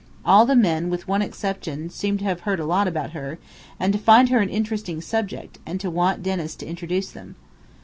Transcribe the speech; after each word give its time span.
All 0.25 0.47
the 0.47 0.55
men 0.55 0.89
with 0.89 1.07
one 1.07 1.21
exception 1.21 1.91
seemed 1.91 2.17
to 2.17 2.25
have 2.25 2.39
heard 2.39 2.59
a 2.59 2.65
lot 2.65 2.87
about 2.87 3.11
her 3.11 3.37
and 3.79 3.93
to 3.93 3.99
find 3.99 4.29
her 4.29 4.39
an 4.39 4.49
interesting 4.49 4.99
subject, 4.99 5.59
and 5.63 5.79
to 5.79 5.91
want 5.91 6.23
Dennis 6.23 6.55
to 6.55 6.65
introduce 6.67 7.11
them." 7.11 7.35